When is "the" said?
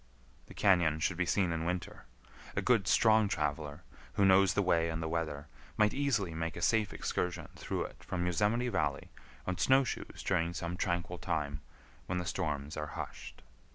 0.47-0.55, 4.55-4.63, 4.99-5.07, 12.17-12.25